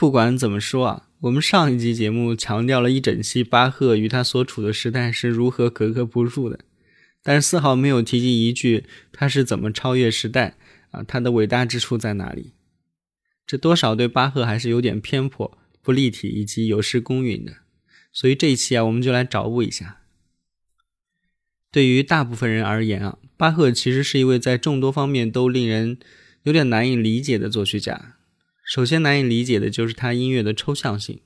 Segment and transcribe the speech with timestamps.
[0.00, 6.60] 不管怎么说啊，我们上一集节目强调了一整期巴赫与他所处的时代是如何格格不入的，
[7.22, 10.56] 但是丝毫没有提及一句他是怎么超越时代
[10.92, 12.54] 啊，他的伟大之处在哪里？
[13.46, 17.56] 这多少对巴赫还是有点偏颇、不立体以及有失公允的。
[18.10, 19.98] 所以这一期啊，我们就来找补一下。
[21.70, 25.98] 对于大部分人而言啊，巴赫其实是一位在众多方面都令人
[26.44, 28.16] 有点难以理解的作曲家。
[28.70, 31.18] 首先难以理解的就是他音乐的抽象性，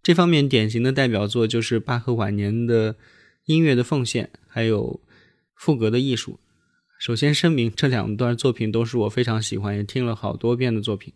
[0.00, 2.94] 这方面典型的代表作就是巴赫晚年的
[3.46, 5.00] 音乐的奉献，还有
[5.56, 6.38] 赋格的艺术。
[6.96, 11.12] 首先声明，这两段作品都是我非常喜欢，也听了好多遍的作品。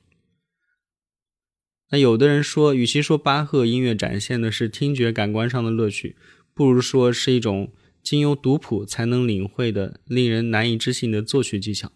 [1.93, 6.17] 那有的人说，与其说巴赫音乐展现的是听觉感官上的乐趣，
[6.53, 7.73] 不如说是一种
[8.03, 11.93] 经由读谱才能领会的令人难以置信的作曲技巧。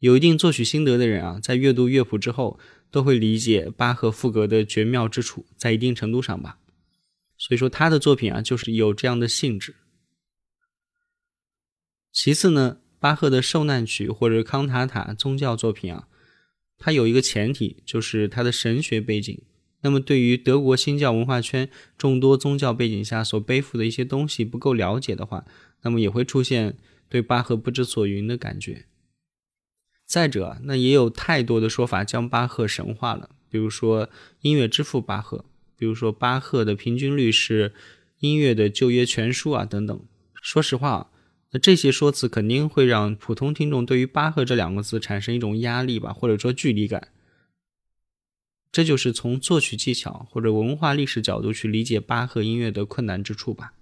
[0.00, 2.60] 有一定作曲心得的人啊，在阅读乐谱之后。
[2.92, 6.58] 都会理解巴赫赋格的绝妙之处，在一定程度上吧。
[7.36, 9.74] 所以说他的作品啊，就是有这样的性质。
[12.12, 16.06] 其次呢，巴赫的受难曲或者康塔塔宗教作品啊，
[16.78, 19.42] 它有一个前提，就是他的神学背景。
[19.80, 25.44] 那么对于德国新教文化圈众多宗教背景下所背负的一些东西不够了解的话，
[25.80, 26.76] 那么也会出现
[27.08, 28.86] 对巴赫不知所云的感觉。
[30.12, 34.10] 再者，那也有太多的说法将巴赫神化了，比如说
[34.42, 37.72] 音乐之父巴赫，比如说巴赫的平均律是
[38.18, 40.04] 音乐的旧约全书啊等等。
[40.42, 41.10] 说实话，
[41.52, 47.08] 那这些说辞肯定会让普通听众对于巴赫这两个字产生一种压力吧，或者说距离感。
[48.70, 53.72] 这就是从作曲技巧或者文化历史角度去理解巴赫音乐的困难之处吧。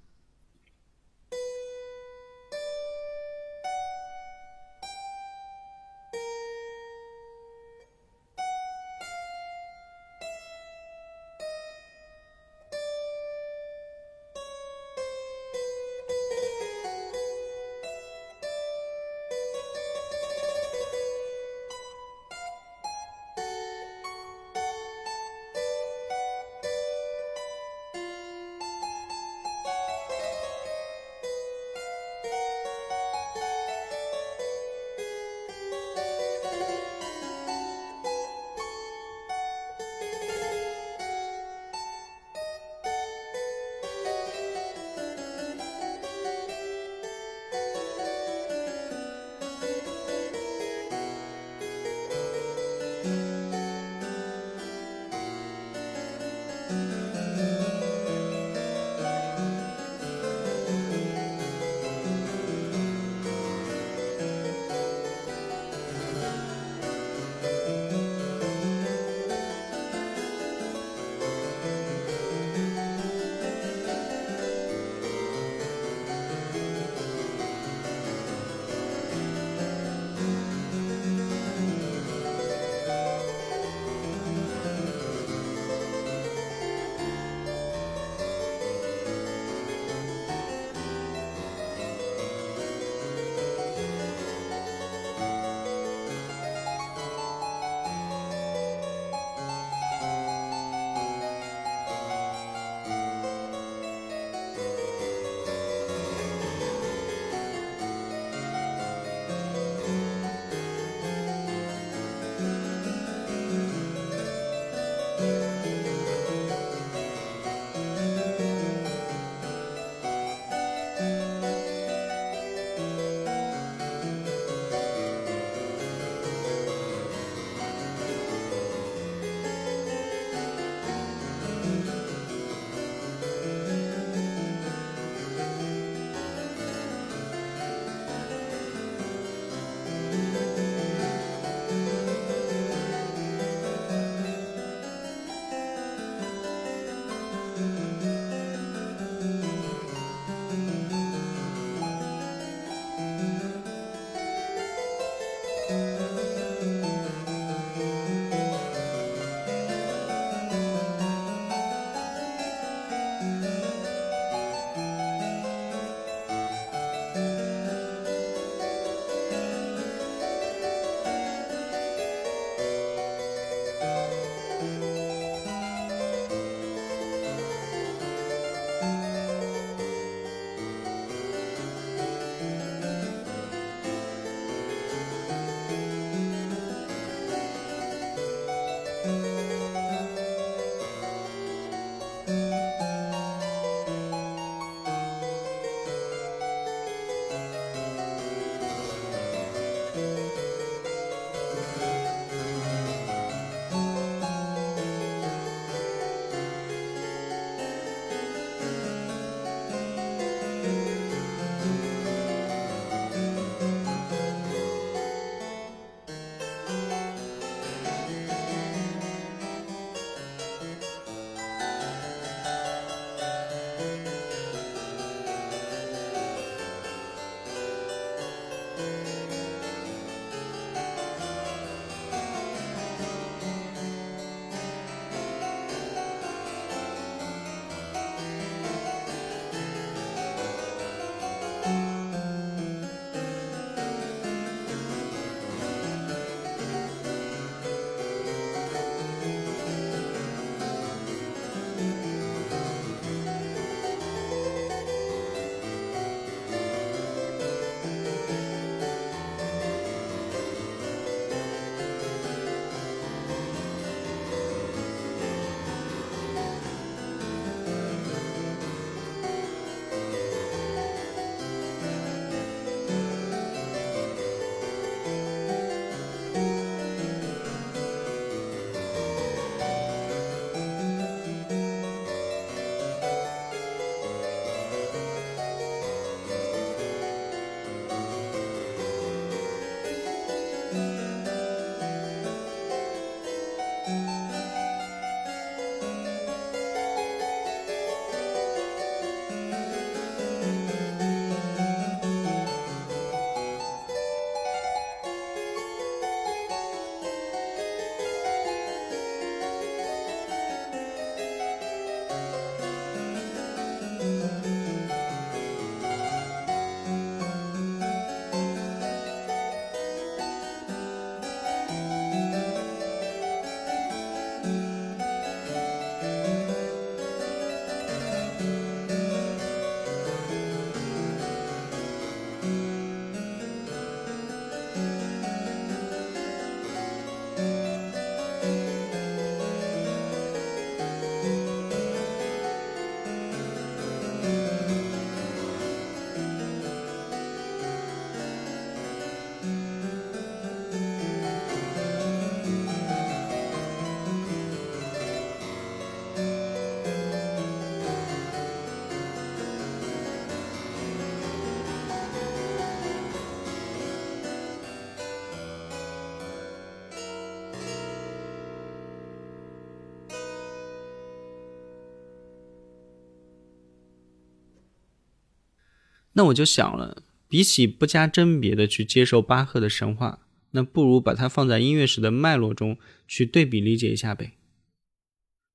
[376.15, 382.77] 那我就想了，比起不加甄别的去接受巴赫的神话，那不如把它放在音乐史的脉络中
[383.07, 384.33] 去对比理解一下呗。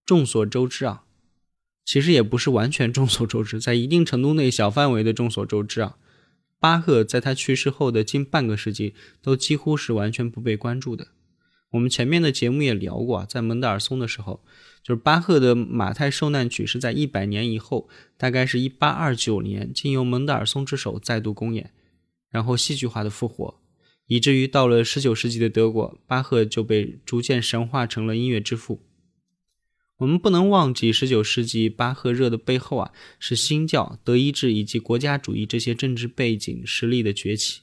[0.05, 1.03] 众所周知啊，
[1.83, 5.97] 其实也不是完全众所周知，在一定程度内小范围的众所周知啊，
[6.59, 11.09] 巴赫在他去世后的近半个世纪都几乎是完全不被关注的。
[11.71, 14.45] 我们前面的节目也聊过啊，在门德尔松的时候，
[14.85, 21.73] 就是巴赫的马太受难曲是在一百年以后，大概是一八二九年，经由蒙德尔松之手再度公演，
[22.29, 23.59] 然后戏剧化的复活，
[24.05, 28.83] 以至于到了十九世纪的德国，巴赫就被逐渐神化成了音乐之父。
[29.97, 37.61] 我们不能忘记十九世纪巴赫热的背后啊，是新教、德意志以及国家主义这些政治背景实力的崛起。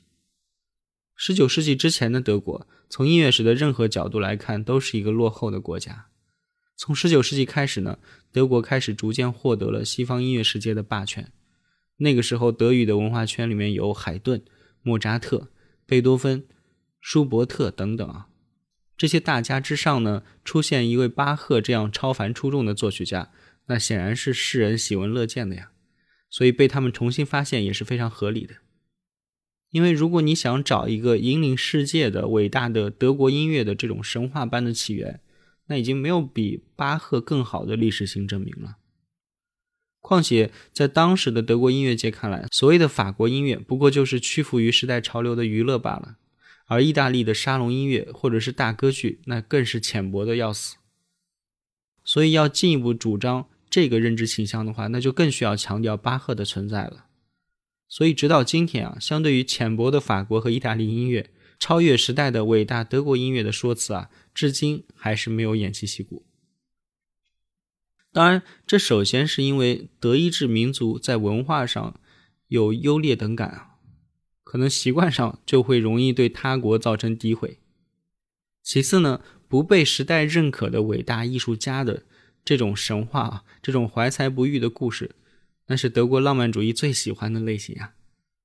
[1.15, 6.07] 十九世纪之前的德国，从音乐史的任何角度来看，都是一个落后的国家。
[6.77, 7.99] 从十九世纪开始呢，
[8.33, 11.33] 德国开始逐渐获得了西方音乐世界的霸权。
[11.99, 14.43] 那个时候，德语的文化圈里面有海顿、
[14.83, 15.51] 莫扎特、
[15.87, 16.45] 贝多芬、
[17.01, 18.27] 舒伯特等等啊，
[18.97, 23.31] 这些大家之上呢，出现一位巴赫这样超凡出众的作曲家，
[23.67, 25.71] 那显然是世人喜闻乐见的呀。
[26.29, 28.55] 所以被他们重新发现也是非常合理的。
[29.71, 35.21] 因为如果你想找一个引领世界的伟大的德国音乐的这种神话般的起源，
[35.67, 38.77] 那已经没有比巴赫更好的历史性证明了。
[40.01, 46.17] 况且在当时的德国音乐界看来，所谓的法国音乐不过就是屈服于时代潮流的娱乐罢了，
[46.67, 50.77] 而意大利的沙龙音乐或者是大歌剧，那更是浅薄的要死。
[52.05, 57.07] 所以要进一步主张这个认知倾向的话，那就更需要强调巴赫的存在了。
[57.89, 61.31] 所以，直到今天啊，相对于浅薄的法国和意大利音乐，
[61.63, 66.27] 超越时代的伟大德国音乐的说辞啊，至今还是没有偃旗息鼓。
[68.13, 72.01] 当然，这首先是因为德意志民族在文化上
[72.49, 73.77] 有优劣等感啊，
[74.43, 77.61] 可能习惯上就会容易对他国造成诋毁。
[78.65, 82.03] 其次呢，不被时代认可的伟大艺术家的
[82.45, 85.15] 这种神话啊，这种怀才不遇的故事。
[85.69, 87.95] 那是德国浪漫主义最喜欢的类型啊，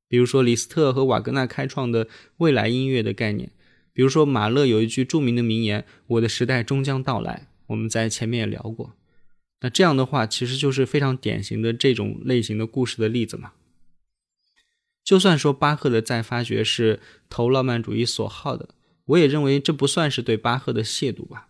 [0.07, 3.51] 比如说李斯特和瓦格纳开创的未来音乐的概念，
[3.93, 8.95] 比如说马勒有一句著名的名言：“我的时代终将到来。”我们在前面也聊过，
[9.59, 13.51] 那这样的话其实就是非常典型的这种类型的故事的例子嘛。
[15.03, 18.69] 就算说巴赫的再发掘是投浪漫主义所好的，
[19.07, 21.49] 我也认为这不算是对巴赫的亵渎吧。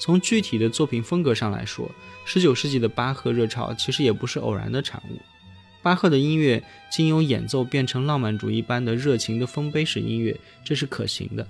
[0.00, 1.88] 从具体的作品风格上来说，
[2.24, 5.20] 十九世纪的巴赫热潮其实也不是偶然的产物。
[5.82, 10.34] 巴赫的音乐经由演奏变成浪漫主义般的热情的丰碑式音乐，
[10.64, 11.46] 这是可行的。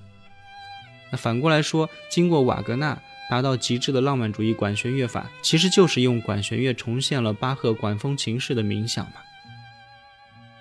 [1.11, 9.15] 那反过来说，经过瓦格纳达到极致的浪漫主义管弦乐法，其实就是用管弦乐重现了巴赫管风琴式的冥想嘛。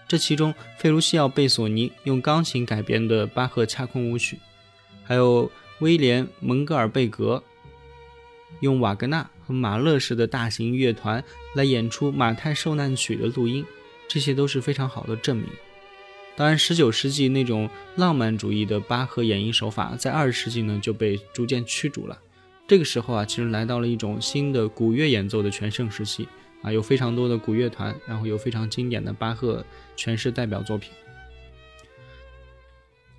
[0.08, 4.40] 这其中，费卢西奥·贝索尼用钢琴改编的巴赫恰空舞曲，
[5.04, 7.44] 还有威廉·蒙格尔贝格
[8.60, 11.24] 用瓦格纳和马勒式的大型乐团
[11.56, 13.66] 来演出《马太受难曲》的录音，
[14.08, 15.48] 这些都是非常好的证明。
[16.36, 22.18] 当然十九世纪那种浪漫主义的巴赫演绎手法，在二十世纪呢就被逐渐驱逐了。
[22.68, 26.28] 这个时候啊，其实来到了一种新的古乐演奏的全盛时期。
[26.62, 30.92] 啊，有非常多的古乐团，然后有非常经典的巴赫诠释代表作品。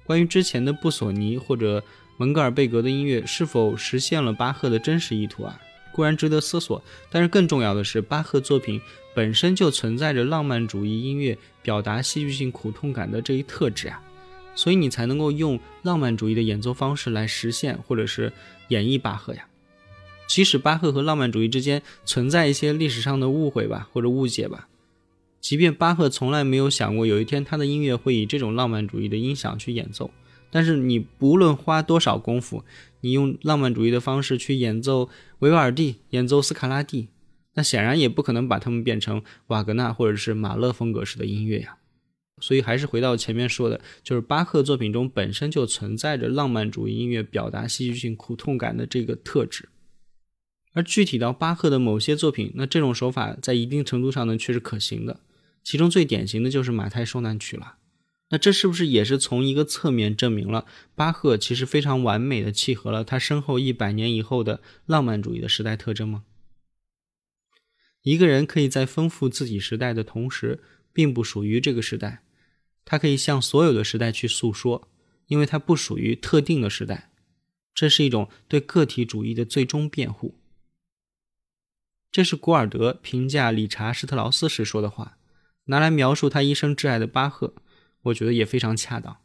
[0.04, 1.82] 关于之前的布索尼或者
[2.20, 5.58] 蒙格尔贝格的音乐是否实现了巴赫的真实意图啊，
[5.90, 6.84] 固然值得思索。
[7.08, 8.78] 但是更重要的是，巴赫作品
[9.14, 14.02] 本身就存在着浪漫主义音乐表达戏剧性苦痛感的这一特质啊，
[14.54, 18.30] 所以你才能够用浪漫主义的演奏方式来实现或者是
[18.68, 19.46] 演绎巴赫呀。
[20.28, 24.68] 即使巴赫和浪漫主义之间存在一些历史上的误会吧，或者误解吧，
[25.40, 30.10] 即便巴赫从来没有想过有一天他的音乐会以这种浪漫主义的音响去演奏，
[30.50, 32.64] 但是你不论花多少功夫，
[33.00, 35.08] 你用浪漫主义的方式去演奏
[35.40, 37.08] 维瓦尔第、演奏斯卡拉蒂，
[37.54, 41.76] 那显然也不可能把他们变成瓦格纳或者是马勒风格式的音乐呀。
[42.42, 49.68] 所以还是回到前面说的，就是巴赫作品中本身就存在着浪漫主义音乐表达戏剧性苦痛感的这个特质。
[50.72, 55.20] 而具体到巴赫的某些作品，那这种手法在一定程度上呢却是可行的。
[55.62, 57.74] 其中最典型的就是《马太受难曲》了。
[58.30, 66.24] 那这是不是也是从一个侧面证明了巴赫其实非常完美的契合了他身后一百年以后的浪漫主义的时代特征吗？
[68.02, 70.62] 一个人可以在丰富自己时代的同时，
[70.92, 72.22] 并不属于这个时代，
[72.84, 74.88] 他可以向所有的时代去诉说，
[75.26, 77.10] 因为他不属于特定的时代。
[77.74, 80.38] 这是一种对个体主义的最终辩护。
[82.10, 85.18] 这是古尔德评价理查施特劳斯时说的话，
[85.66, 87.54] 拿来描述他一生挚爱的巴赫，
[88.02, 89.16] 我觉得也非常恰当。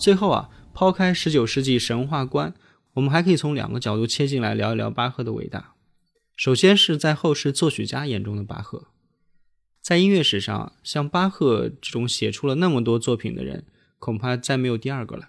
[0.00, 2.54] 最后啊，抛开十九世纪神话观，
[2.94, 5.74] 我们还可以从两个角度切进来聊一聊巴赫的伟大。
[6.34, 8.86] 首先是在后世作曲家眼中的巴赫，
[9.82, 13.66] 在音乐史上，像巴赫这种写出了那么多作品的人，
[13.98, 15.28] 恐怕再没有第二个了。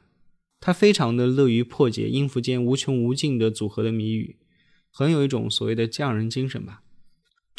[0.62, 4.38] 他非常的乐于破解音符间无穷无尽的组合的谜语，
[4.89, 6.81] 很有一种所谓的匠人精神吧。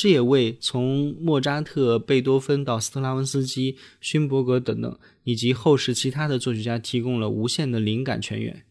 [0.02, 8.64] 这也为从莫扎特、贝多芬到斯特拉文斯基、勋伯格等等，以及后世其他的作曲家提供了无限的灵感泉源。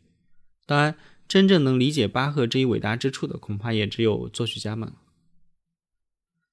[0.66, 0.98] 当然，
[1.30, 4.92] 真正能理解巴赫这一伟大之处的，恐怕也只有作曲家们。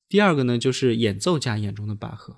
[0.08, 2.36] 第二个呢，就是演奏家眼中的巴赫。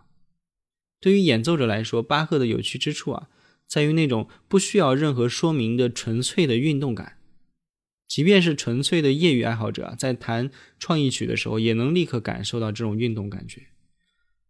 [0.99, 3.29] 对于演奏者来说，巴赫的有趣之处啊。
[3.67, 7.19] 在于那种不需要任何说明的纯粹的运动感，
[8.11, 13.69] 即便是纯粹的业余爱好者，在弹创意曲的时候，也能立刻感受到这种运动感觉。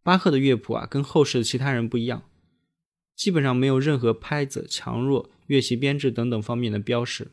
[0.01, 2.23] 巴赫的乐谱啊，跟后世的其他人不一样，
[3.15, 7.29] 基本上没有任何拍子、强弱、乐器编制等等方面的标识，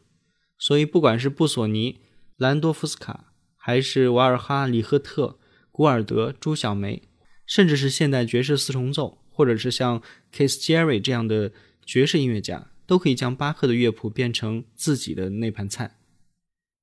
[0.59, 1.99] 所以不管是布索尼、
[2.37, 5.39] 兰多夫斯卡，还是瓦尔哈里赫特、
[5.73, 7.03] 古尔德、朱小梅，
[7.47, 11.53] 甚至是现代爵士四重奏，或者是像 k i s s Jerry 这样的。
[11.89, 15.97] 爵士音乐家都可以将巴赫的乐谱变成自己的那盘菜，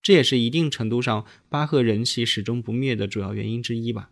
[0.05, 4.11] 这也是一定程度上巴赫人气始终不灭的主要原因之一吧。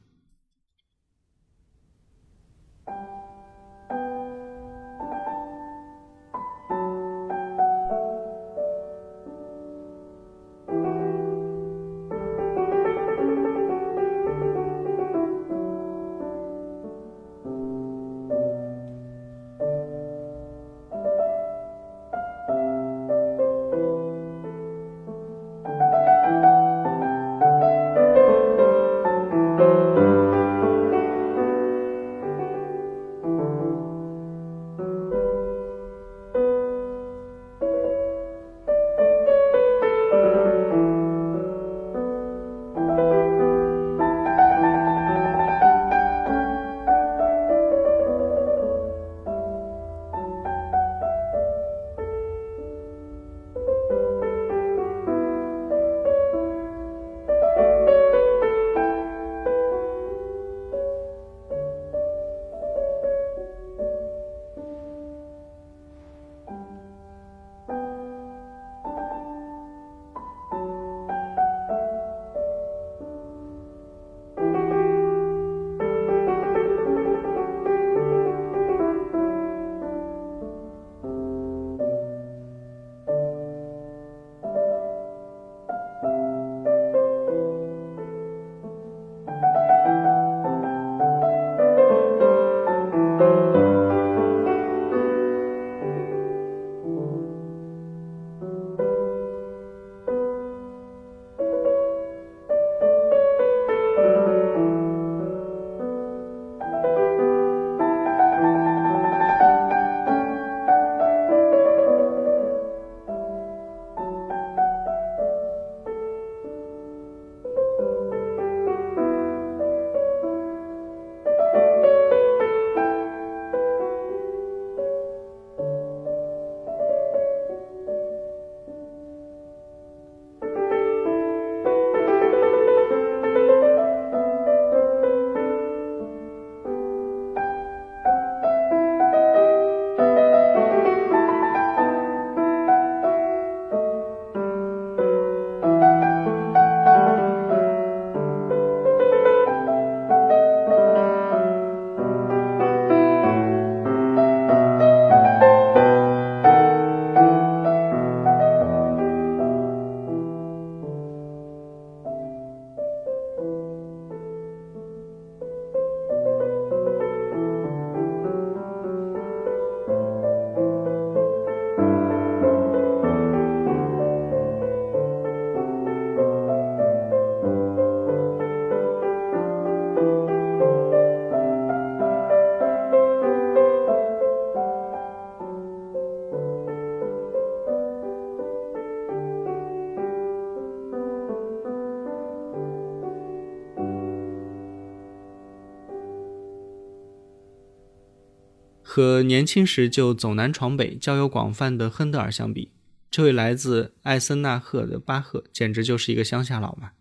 [198.95, 202.69] 和年轻时就走南闯北、交友广泛的亨德尔相比，
[203.09, 206.91] 这位来自艾森纳赫的巴赫简直就是一个乡下佬嘛。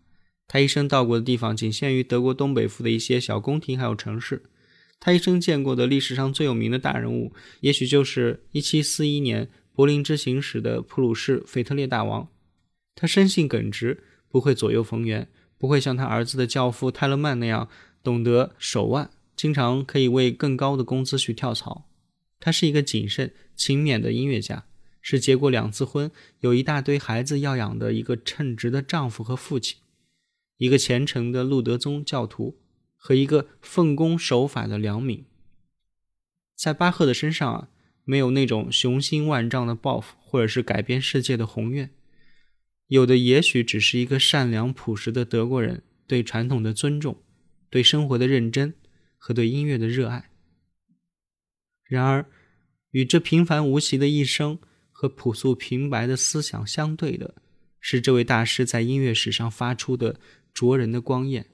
[0.47, 4.41] 他一生到过的地方仅限于德国东北部的一些小宫廷还有城市。
[4.99, 12.27] 他一生见过的历史上最有名的大人物，也许就是1741年柏林之行时的普鲁士腓特烈大王。
[12.95, 15.29] 他生性耿直，不会左右逢源，
[15.59, 17.69] 不会像他儿子的教父泰勒曼那样
[18.01, 21.89] 懂得手腕，经常可以为更高的工资去跳槽。
[22.39, 24.65] 他是一个谨慎、勤勉的音乐家，
[25.01, 26.11] 是结过两次婚、
[26.41, 29.77] 有一大堆孩子要养的一个称职的丈夫和父亲，
[30.57, 32.59] 一个虔诚的路德宗教徒
[32.97, 35.25] 和一个奉公守法的良民。
[36.55, 37.69] 在巴赫的身上啊，
[38.03, 41.89] 没有那种雄心万丈的抱负，或者是改变世界的宏愿。
[42.87, 47.21] 有的也许只是一个善良朴实的德国人对传统的尊重，
[47.69, 48.73] 对生活的认真
[49.25, 50.29] 和对音乐的热爱。
[51.85, 52.29] 然而，
[52.91, 54.59] 与这平凡无奇的一生
[54.91, 57.35] 和朴素平白的思想相对的，
[57.79, 60.19] 是这位大师在音乐史上发出的
[60.53, 61.45] 灼人的光焰。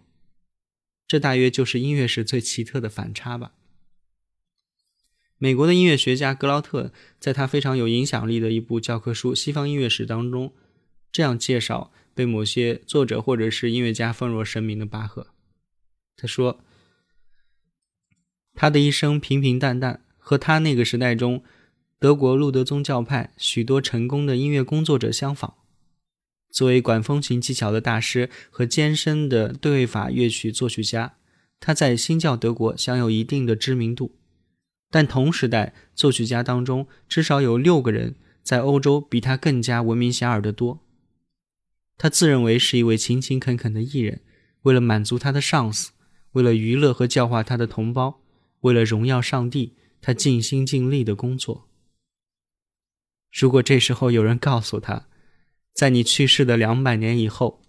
[1.07, 3.53] 这大约就是音乐史最奇特的反差吧。
[5.37, 10.55] 美国的音乐学家格劳特在他非常有影响力的一部教科书《西方音乐史》当中。
[11.11, 15.27] 这样介绍被某些作者或者是音乐家奉若神明的巴赫，
[16.15, 16.63] 他说
[18.61, 21.41] ：“他的一生平平淡淡，和他那个时代中
[21.97, 25.53] 德国路德宗教派许多成功的音乐工作者相仿。
[26.51, 31.13] 作为管风琴技巧的大师和艰深的对位法乐曲作曲家，
[31.61, 34.17] 他在新教德国享有一定的知名度。
[34.91, 40.81] 但同时代作曲家当中，至少有六个人在欧洲比他更加闻名遐迩的多。”
[41.97, 44.19] 他自认为是一位勤勤恳恳的艺人，
[44.63, 45.91] 为了满足他的上司，
[46.33, 48.19] 为了娱乐和教化他的同胞，
[48.61, 51.67] 为了荣耀上帝，他尽心尽力的工作。
[53.31, 55.07] 如果这时候有人告诉他，
[55.73, 57.61] 在你去世的两百年以后，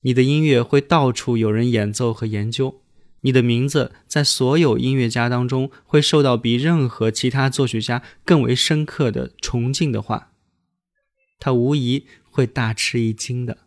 [0.00, 2.82] 你的音乐会到处有人演奏和研究，
[3.20, 10.32] 你的名字在所有音乐家当中会受到比任何其他作曲家更为深刻的崇敬的话，
[11.38, 12.06] 他无疑。
[12.34, 13.61] 会大吃一惊的。